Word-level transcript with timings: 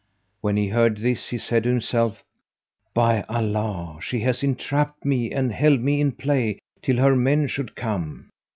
When 0.39 0.57
he 0.57 0.69
heard 0.69 0.97
this, 0.97 1.29
he 1.29 1.37
said 1.37 1.61
to 1.65 1.69
himself, 1.69 2.23
"By 2.91 3.21
Allah, 3.29 3.99
she 4.01 4.21
hath 4.21 4.43
entrapped 4.43 5.05
me 5.05 5.29
and 5.31 5.51
held 5.53 5.79
me 5.79 6.01
in 6.01 6.13
play, 6.13 6.57
till 6.81 6.97
her 6.97 7.15
men 7.15 7.45
should 7.45 7.75
come. 7.75 8.31